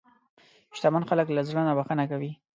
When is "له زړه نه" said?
1.31-1.73